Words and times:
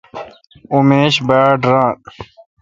اوں 0.71 0.83
میش 0.89 1.15
باڑ 1.27 1.53
ران۔ 1.69 1.93